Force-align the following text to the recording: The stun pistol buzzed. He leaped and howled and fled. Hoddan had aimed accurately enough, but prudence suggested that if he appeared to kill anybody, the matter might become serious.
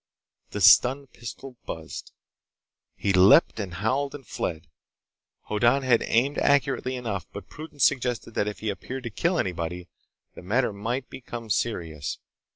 The 0.49 0.61
stun 0.61 1.05
pistol 1.05 1.57
buzzed. 1.67 2.11
He 2.95 3.13
leaped 3.13 3.59
and 3.59 3.75
howled 3.75 4.15
and 4.15 4.25
fled. 4.25 4.67
Hoddan 5.41 5.83
had 5.83 6.01
aimed 6.07 6.39
accurately 6.39 6.95
enough, 6.95 7.27
but 7.31 7.49
prudence 7.49 7.85
suggested 7.85 8.31
that 8.33 8.47
if 8.47 8.61
he 8.61 8.71
appeared 8.71 9.03
to 9.03 9.11
kill 9.11 9.37
anybody, 9.37 9.89
the 10.33 10.41
matter 10.41 10.73
might 10.73 11.07
become 11.11 11.51
serious. 11.51 12.17